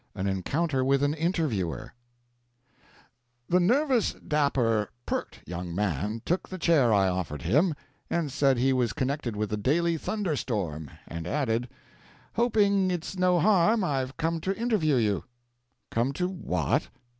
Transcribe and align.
AN 0.15 0.25
ENCOUNTER 0.25 0.83
WITH 0.83 1.03
AN 1.03 1.13
INTERVIEWER 1.13 1.93
The 3.47 3.59
nervous, 3.59 4.13
dapper, 4.13 4.89
"peart" 5.05 5.41
young 5.45 5.75
man 5.75 6.23
took 6.25 6.49
the 6.49 6.57
chair 6.57 6.91
I 6.91 7.07
offered 7.07 7.43
him, 7.43 7.75
and 8.09 8.31
said 8.31 8.57
he 8.57 8.73
was 8.73 8.93
connected 8.93 9.35
with 9.35 9.51
the 9.51 9.57
Daily 9.57 9.97
Thunderstorm, 9.99 10.89
and 11.07 11.27
added: 11.27 11.69
"Hoping 12.33 12.89
it's 12.89 13.15
no 13.15 13.39
harm, 13.39 13.83
I've 13.83 14.17
come 14.17 14.41
to 14.41 14.57
interview 14.57 14.95
you." 14.95 15.23
"Come 15.91 16.13
to 16.13 16.27
what?" 16.27 16.89